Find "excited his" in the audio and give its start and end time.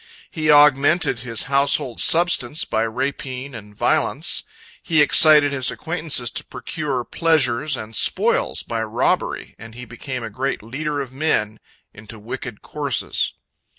4.99-5.69